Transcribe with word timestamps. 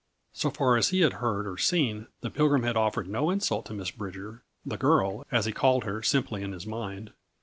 So 0.33 0.49
far 0.49 0.77
as 0.77 0.87
he 0.87 1.01
had 1.01 1.13
heard 1.21 1.45
or 1.47 1.59
seen, 1.59 2.07
the 2.21 2.31
Pilgrim 2.31 2.63
had 2.63 2.75
offered 2.75 3.07
no 3.07 3.29
insult 3.29 3.67
to 3.67 3.73
Miss 3.75 3.91
Bridger 3.91 4.41
"the 4.65 4.75
girl," 4.75 5.27
as 5.31 5.45
he 5.45 5.51
called 5.51 5.83
her 5.83 6.01
simply 6.01 6.41
in 6.41 6.53
his 6.53 6.65
mind. 6.65 7.11